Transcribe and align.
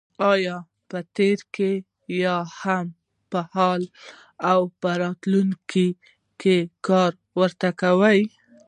یا 0.45 0.57
په 0.89 0.99
تېر 1.15 1.39
کې 1.55 1.71
یا 2.23 2.37
هم 2.61 2.85
په 3.31 3.39
حال 3.53 3.81
او 4.51 4.59
راتلونکي 5.03 5.87
کې 6.41 6.55
کار 6.87 7.11
ورته 7.39 7.69
کوي. 7.81 8.21